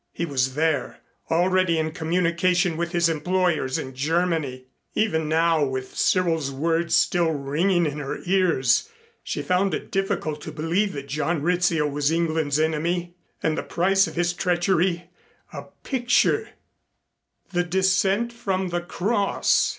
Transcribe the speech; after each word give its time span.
He 0.11 0.25
was 0.25 0.55
there, 0.55 0.97
already 1.29 1.77
in 1.77 1.91
communication 1.91 2.75
with 2.75 2.91
his 2.91 3.07
employers 3.07 3.77
in 3.77 3.93
Germany. 3.93 4.65
Even 4.95 5.29
now, 5.29 5.63
with 5.63 5.95
Cyril's 5.95 6.51
words 6.51 6.95
still 6.95 7.29
ringing 7.29 7.85
in 7.85 7.99
her 7.99 8.17
ears, 8.25 8.89
she 9.21 9.43
found 9.43 9.75
it 9.75 9.91
difficult 9.91 10.41
to 10.41 10.51
believe 10.51 10.93
that 10.93 11.07
John 11.07 11.43
Rizzio 11.43 11.85
was 11.87 12.11
England's 12.11 12.59
enemy; 12.59 13.13
and 13.43 13.55
the 13.55 13.61
price 13.61 14.07
of 14.07 14.15
his 14.15 14.33
treachery 14.33 15.11
a 15.53 15.65
picture, 15.83 16.49
"The 17.51 17.63
Descent 17.63 18.33
from 18.33 18.69
the 18.69 18.81
Cross"! 18.81 19.69